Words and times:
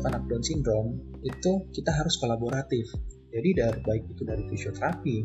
untuk 0.00 0.16
anak 0.16 0.24
Down 0.32 0.40
syndrome 0.40 0.90
itu 1.20 1.68
kita 1.76 1.92
harus 1.92 2.16
kolaboratif. 2.16 2.88
Jadi 3.28 3.52
dari 3.52 3.80
baik 3.84 4.16
itu 4.16 4.24
dari 4.24 4.48
fisioterapi, 4.48 5.16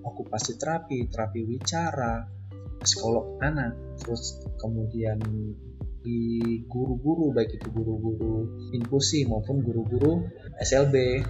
okupasi 0.00 0.56
terapi, 0.56 1.04
terapi 1.12 1.44
wicara, 1.44 2.24
psikolog 2.80 3.36
anak, 3.44 3.76
terus 4.00 4.40
kemudian 4.56 5.20
di 6.00 6.64
guru-guru 6.64 7.30
baik 7.36 7.60
itu 7.60 7.68
guru-guru 7.76 8.56
inklusi 8.72 9.28
maupun 9.28 9.60
guru-guru 9.60 10.26
SLB, 10.64 11.20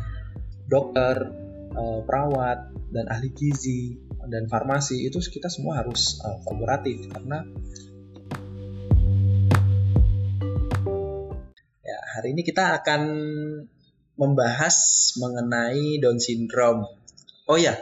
dokter, 0.70 1.26
eh, 1.74 2.00
perawat 2.06 2.70
dan 2.94 3.10
ahli 3.10 3.34
gizi 3.34 3.98
dan 4.30 4.46
farmasi 4.46 5.10
itu 5.10 5.18
kita 5.18 5.50
semua 5.50 5.82
harus 5.82 6.22
uh, 6.22 6.38
kolaboratif 6.46 7.10
karena 7.10 7.42
hari 12.12 12.36
ini 12.36 12.44
kita 12.44 12.84
akan 12.84 13.02
membahas 14.20 14.76
mengenai 15.16 15.96
Down 15.96 16.20
syndrome. 16.20 16.84
Oh 17.48 17.56
ya, 17.56 17.72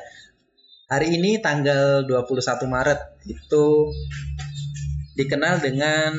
hari 0.87 1.19
ini 1.19 1.43
tanggal 1.43 2.07
21 2.07 2.71
Maret 2.71 3.01
itu 3.27 3.91
dikenal 5.19 5.59
dengan 5.59 6.15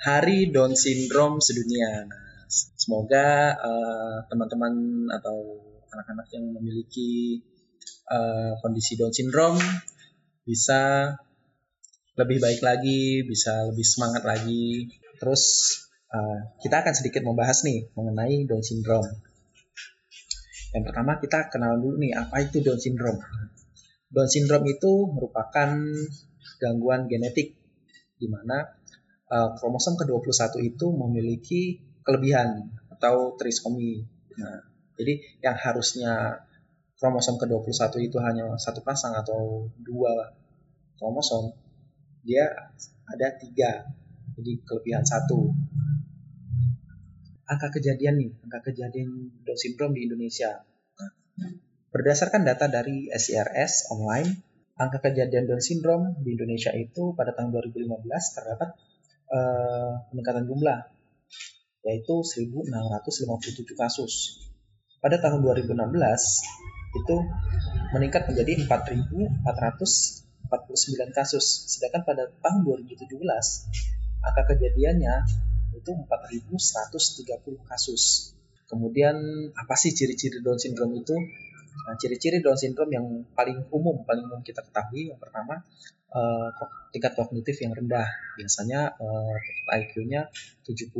Hari 0.00 0.54
Down 0.54 0.72
Syndrome 0.72 1.42
sedunia. 1.42 2.08
Semoga 2.48 3.58
teman-teman 4.32 4.72
uh, 5.10 5.16
atau 5.20 5.60
anak-anak 5.90 6.26
yang 6.32 6.46
memiliki 6.56 7.42
uh, 8.08 8.56
kondisi 8.62 8.96
Down 8.96 9.12
Syndrome 9.12 9.60
bisa 10.48 11.12
lebih 12.16 12.40
baik 12.40 12.64
lagi, 12.64 13.26
bisa 13.28 13.68
lebih 13.68 13.84
semangat 13.84 14.24
lagi. 14.24 14.88
Terus 15.20 15.44
uh, 16.10 16.38
kita 16.58 16.82
akan 16.82 16.94
sedikit 16.94 17.22
membahas 17.22 17.62
nih 17.66 17.90
mengenai 17.94 18.46
Down 18.46 18.62
Syndrome. 18.62 19.08
Yang 20.70 20.84
pertama 20.86 21.18
kita 21.18 21.50
kenal 21.50 21.78
dulu 21.78 21.98
nih 21.98 22.14
apa 22.14 22.42
itu 22.42 22.62
Down 22.62 22.78
Syndrome. 22.78 23.18
Down 24.10 24.30
Syndrome 24.30 24.66
itu 24.70 25.10
merupakan 25.10 25.70
gangguan 26.60 27.06
genetik 27.06 27.56
di 28.20 28.26
mana 28.28 28.68
uh, 29.30 29.56
kromosom 29.56 29.96
ke-21 29.96 30.60
itu 30.66 30.86
memiliki 30.92 31.62
kelebihan 32.04 32.68
atau 32.92 33.34
trisomi. 33.38 34.04
Nah, 34.36 34.60
jadi 34.98 35.16
yang 35.40 35.56
harusnya 35.56 36.44
kromosom 37.00 37.40
ke-21 37.40 37.96
itu 38.04 38.20
hanya 38.20 38.52
satu 38.60 38.84
pasang 38.84 39.16
atau 39.16 39.72
dua 39.80 40.36
kromosom, 41.00 41.56
dia 42.20 42.44
ada 43.08 43.26
tiga, 43.40 43.88
jadi 44.36 44.52
kelebihan 44.68 45.04
satu. 45.08 45.48
Angka 47.50 47.74
kejadian 47.74 48.14
nih, 48.14 48.30
angka 48.46 48.70
kejadian 48.70 49.34
Down 49.42 49.58
syndrome 49.58 49.98
di 49.98 50.06
Indonesia. 50.06 50.62
Berdasarkan 51.90 52.46
data 52.46 52.70
dari 52.70 53.10
SIRS 53.10 53.90
online, 53.90 54.38
angka 54.78 55.02
kejadian 55.02 55.50
Down 55.50 55.58
syndrome 55.58 56.14
di 56.22 56.38
Indonesia 56.38 56.70
itu 56.78 57.10
pada 57.18 57.34
tahun 57.34 57.50
2015 57.50 57.90
terdapat 58.38 58.70
uh, 59.34 60.06
peningkatan 60.14 60.46
jumlah 60.46 60.94
yaitu 61.82 62.22
1657 62.22 63.66
kasus. 63.74 64.46
Pada 65.02 65.18
tahun 65.18 65.42
2016 65.42 65.74
itu 67.02 67.16
meningkat 67.98 68.30
menjadi 68.30 68.62
4449 68.70 71.18
kasus. 71.18 71.66
Sedangkan 71.66 72.06
pada 72.06 72.30
tahun 72.30 72.62
2017 72.62 73.10
angka 74.22 74.42
kejadiannya 74.54 75.49
itu 75.74 75.90
4130 75.94 77.70
kasus. 77.70 78.34
Kemudian 78.70 79.16
apa 79.58 79.74
sih 79.74 79.90
ciri-ciri 79.90 80.38
Down 80.42 80.58
syndrome 80.58 81.02
itu? 81.02 81.16
Nah, 81.86 81.94
ciri-ciri 81.98 82.38
Down 82.38 82.54
syndrome 82.54 82.92
yang 82.94 83.06
paling 83.34 83.66
umum, 83.74 84.06
paling 84.06 84.30
umum 84.30 84.42
kita 84.46 84.62
ketahui 84.62 85.10
yang 85.10 85.18
pertama 85.18 85.66
uh, 86.14 86.48
tingkat 86.94 87.18
kognitif 87.18 87.58
yang 87.62 87.74
rendah. 87.74 88.06
Biasanya 88.38 88.94
uh, 88.98 89.34
IQ-nya 89.74 90.30
70 90.62 90.90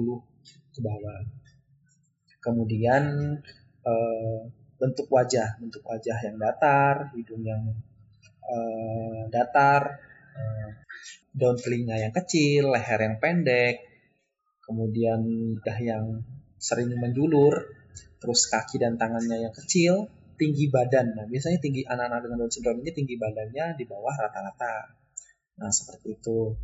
ke 0.74 0.80
bawah. 0.82 1.18
Kemudian 2.40 3.36
uh, 3.86 4.38
bentuk 4.80 5.06
wajah, 5.12 5.60
bentuk 5.60 5.84
wajah 5.84 6.18
yang 6.24 6.40
datar, 6.40 7.12
hidung 7.12 7.44
yang 7.44 7.62
uh, 8.48 9.28
datar, 9.28 10.00
uh, 10.34 10.70
daun 11.36 11.60
telinga 11.60 12.00
yang 12.00 12.14
kecil, 12.16 12.72
leher 12.72 12.98
yang 12.98 13.20
pendek, 13.20 13.89
kemudian 14.70 15.26
dah 15.66 15.78
yang 15.82 16.22
sering 16.62 16.94
menjulur, 16.94 17.74
terus 18.22 18.46
kaki 18.46 18.78
dan 18.78 18.94
tangannya 18.94 19.50
yang 19.50 19.50
kecil, 19.50 20.06
tinggi 20.38 20.70
badan. 20.70 21.18
Nah, 21.18 21.26
biasanya 21.26 21.58
tinggi 21.58 21.82
anak-anak 21.82 22.30
dengan 22.30 22.38
Down 22.46 22.52
syndrome 22.54 22.78
ini 22.86 22.90
tinggi 22.94 23.18
badannya 23.18 23.74
di 23.74 23.84
bawah 23.90 24.14
rata-rata. 24.14 24.94
Nah, 25.58 25.74
seperti 25.74 26.14
itu. 26.14 26.54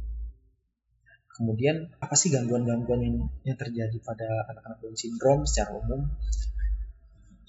Kemudian, 1.37 1.93
apa 2.01 2.15
sih 2.17 2.31
gangguan-gangguan 2.33 3.29
yang 3.45 3.59
terjadi 3.59 3.99
pada 4.01 4.47
anak-anak 4.55 4.79
Down 4.87 4.97
syndrome 4.97 5.43
secara 5.45 5.75
umum? 5.75 6.07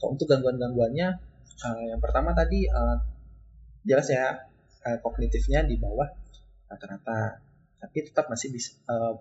Kalau 0.02 0.10
untuk 0.18 0.26
gangguan-gangguannya, 0.26 1.08
uh, 1.62 1.82
yang 1.86 2.02
pertama 2.02 2.34
tadi 2.34 2.66
uh, 2.66 2.98
jelas 3.86 4.10
ya 4.10 4.50
uh, 4.84 4.98
kognitifnya 5.06 5.64
di 5.70 5.78
bawah 5.78 6.10
rata-rata, 6.68 7.46
tapi 7.78 7.98
tetap 8.04 8.28
masih 8.28 8.52
bisa 8.52 8.76
uh, 8.90 9.16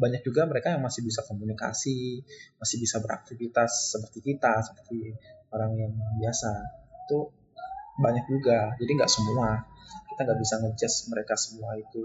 banyak 0.00 0.24
juga 0.24 0.48
mereka 0.48 0.72
yang 0.72 0.80
masih 0.80 1.04
bisa 1.04 1.20
komunikasi, 1.28 2.24
masih 2.56 2.76
bisa 2.80 3.04
beraktivitas 3.04 3.92
seperti 3.92 4.32
kita, 4.32 4.64
seperti 4.64 5.12
orang 5.52 5.76
yang 5.76 5.92
biasa. 6.16 6.52
Itu 7.04 7.28
banyak 8.00 8.24
juga, 8.32 8.72
jadi 8.80 8.90
nggak 8.96 9.12
semua. 9.12 9.60
Kita 10.08 10.24
nggak 10.24 10.40
bisa 10.40 10.54
ngejudge 10.64 10.96
mereka 11.12 11.34
semua 11.36 11.76
itu 11.76 12.00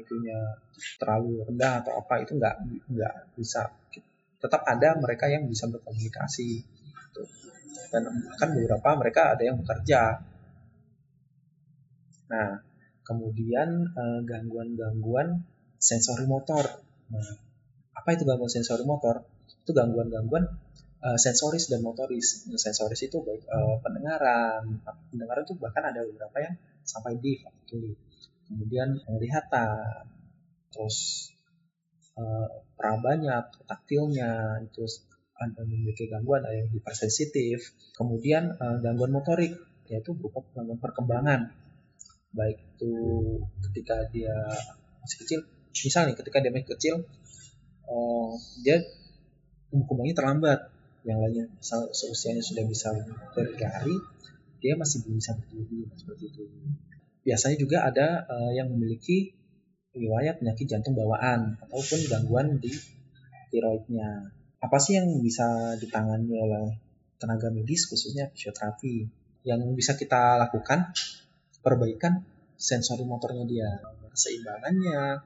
IQ-nya 0.00 0.64
terlalu 0.96 1.44
rendah 1.44 1.84
atau 1.84 1.92
apa. 2.00 2.24
Itu 2.24 2.40
nggak 2.40 2.56
nggak 2.88 3.14
bisa. 3.36 3.68
Tetap 4.40 4.64
ada 4.64 4.96
mereka 4.96 5.28
yang 5.28 5.44
bisa 5.44 5.68
berkomunikasi. 5.68 6.50
Gitu. 7.10 7.26
dan 7.90 8.06
kan 8.38 8.54
beberapa 8.54 8.94
mereka 8.94 9.34
ada 9.34 9.42
yang 9.42 9.58
bekerja. 9.58 10.22
Nah 12.30 12.62
kemudian 13.02 13.90
eh, 13.90 14.20
gangguan-gangguan 14.22 15.42
sensori 15.74 16.22
motor 16.30 16.70
nah 17.10 17.50
apa 18.00 18.16
itu 18.16 18.24
gangguan 18.24 18.48
sensori 18.48 18.88
motor? 18.88 19.28
Itu 19.60 19.76
gangguan-gangguan 19.76 20.44
uh, 21.04 21.18
sensoris 21.20 21.68
dan 21.68 21.84
motoris. 21.84 22.48
Sensoris 22.56 23.00
itu 23.04 23.20
baik 23.20 23.44
uh, 23.44 23.76
pendengaran. 23.84 24.80
Pendengaran 25.12 25.42
itu 25.44 25.54
bahkan 25.60 25.84
ada 25.84 26.00
beberapa 26.08 26.36
yang 26.40 26.54
sampai 26.80 27.20
di 27.20 27.36
faktori. 27.44 27.92
Kemudian 28.50 28.98
penglihatan, 29.06 30.10
terus 30.74 31.28
uh, 32.16 32.66
perabanya, 32.74 33.46
taktilnya, 33.68 34.58
itu 34.64 34.82
ada 35.38 35.62
memiliki 35.64 36.10
gangguan, 36.10 36.42
ada 36.42 36.56
yang 36.56 36.72
hipersensitif. 36.72 37.62
Kemudian 37.94 38.56
uh, 38.58 38.80
gangguan 38.82 39.12
motorik, 39.12 39.54
yaitu 39.86 40.16
berupa 40.16 40.42
gangguan 40.56 40.80
perkembangan, 40.82 41.52
baik 42.34 42.58
itu 42.58 42.94
ketika 43.70 44.08
dia 44.10 44.34
masih 45.04 45.18
kecil, 45.22 45.40
misalnya 45.72 46.14
ketika 46.18 46.42
dia 46.42 46.50
masih 46.50 46.68
kecil, 46.74 46.94
uh, 47.86 48.32
dia 48.62 48.82
kembangnya 49.70 50.16
terlambat, 50.18 50.60
yang 51.06 51.22
lainnya 51.22 51.48
seusianya 51.64 52.44
sudah 52.44 52.64
bisa 52.68 52.92
berlari, 53.32 53.96
dia 54.60 54.76
masih 54.76 55.00
belum 55.06 55.16
bisa 55.22 55.32
berdiri 55.38 55.88
seperti 55.96 56.24
itu. 56.28 56.42
Biasanya 57.24 57.56
juga 57.56 57.88
ada 57.88 58.28
uh, 58.28 58.52
yang 58.52 58.68
memiliki 58.68 59.32
riwayat 59.96 60.44
penyakit 60.44 60.66
jantung 60.70 60.94
bawaan 60.94 61.58
ataupun 61.66 61.98
gangguan 62.06 62.60
di 62.60 62.70
tiroidnya. 63.50 64.30
Apa 64.60 64.76
sih 64.76 65.00
yang 65.00 65.08
bisa 65.24 65.74
ditangani 65.80 66.36
oleh 66.36 66.76
tenaga 67.16 67.48
medis 67.48 67.88
khususnya 67.88 68.28
fisioterapi? 68.30 69.08
Yang 69.40 69.60
bisa 69.72 69.92
kita 69.96 70.36
lakukan 70.36 70.92
perbaikan 71.64 72.28
sensori 72.60 73.08
motornya 73.08 73.48
dia, 73.48 73.80
keseimbangannya 74.12 75.24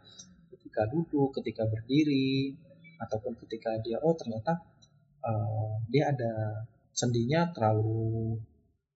ketika 0.75 0.91
duduk, 0.91 1.31
ketika 1.39 1.71
berdiri, 1.71 2.51
ataupun 2.99 3.39
ketika 3.47 3.79
dia 3.79 4.03
oh 4.03 4.19
ternyata 4.19 4.59
uh, 5.23 5.79
dia 5.87 6.11
ada 6.11 6.67
sendinya 6.91 7.47
terlalu 7.55 8.35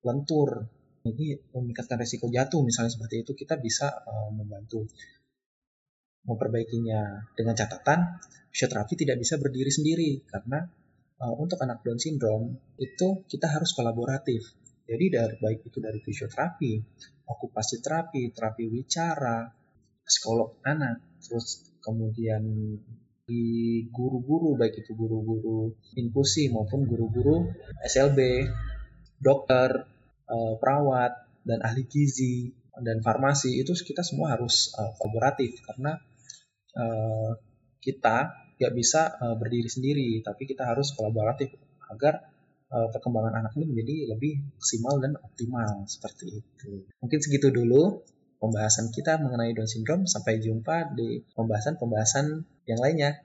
lentur. 0.03 0.67
Jadi 1.07 1.39
meningkatkan 1.55 2.03
resiko 2.03 2.27
jatuh 2.27 2.67
misalnya 2.67 2.91
seperti 2.91 3.23
itu 3.23 3.33
kita 3.39 3.63
bisa 3.63 3.95
uh, 3.95 4.35
membantu 4.35 4.91
memperbaikinya. 6.27 7.31
Dengan 7.39 7.55
catatan 7.55 8.19
fisioterapi 8.51 8.99
tidak 8.99 9.23
bisa 9.23 9.39
berdiri 9.39 9.71
sendiri 9.71 10.11
karena 10.27 10.67
uh, 11.23 11.35
untuk 11.39 11.63
anak 11.63 11.87
Down 11.87 12.03
syndrome 12.03 12.75
itu 12.75 13.23
kita 13.31 13.47
harus 13.47 13.71
kolaboratif. 13.71 14.43
Jadi 14.83 15.15
dari 15.15 15.37
baik 15.39 15.71
itu 15.71 15.79
dari 15.79 16.03
fisioterapi 16.03 16.73
okupasi 17.29 17.85
terapi 17.85 18.33
terapi 18.33 18.65
wicara 18.73 19.53
psikolog 20.01 20.57
anak 20.65 21.21
terus 21.21 21.68
kemudian 21.89 22.45
di 23.29 23.45
guru-guru 23.89 24.57
baik 24.57 24.85
itu 24.85 24.93
guru-guru 24.93 25.73
infusi 25.97 26.53
maupun 26.53 26.85
guru-guru 26.85 27.49
SLB, 27.85 28.49
dokter, 29.21 29.89
uh, 30.29 30.55
perawat 30.61 31.13
dan 31.45 31.65
ahli 31.65 31.89
gizi 31.89 32.53
dan 32.77 33.01
farmasi 33.01 33.61
itu 33.61 33.73
kita 33.73 34.05
semua 34.05 34.37
harus 34.37 34.73
uh, 34.77 34.93
kolaboratif 35.01 35.61
karena 35.65 35.97
uh, 36.77 37.33
kita 37.81 38.49
nggak 38.59 38.75
bisa 38.75 39.15
berdiri 39.39 39.71
sendiri 39.71 40.19
tapi 40.19 40.43
kita 40.43 40.67
harus 40.67 40.91
kolaboratif 40.99 41.55
agar 41.95 42.27
perkembangan 42.67 43.39
anak 43.39 43.55
ini 43.55 43.71
menjadi 43.71 43.97
lebih 44.11 44.35
maksimal 44.59 44.99
dan 44.99 45.15
optimal 45.15 45.87
seperti 45.87 46.43
itu. 46.43 46.91
Mungkin 46.99 47.19
segitu 47.23 47.55
dulu 47.55 48.03
pembahasan 48.39 48.95
kita 48.95 49.19
mengenai 49.19 49.55
Down 49.55 49.67
syndrome 49.67 50.05
sampai 50.07 50.39
jumpa 50.39 50.95
di 50.95 51.23
pembahasan-pembahasan 51.35 52.47
yang 52.71 52.81
lainnya 52.81 53.21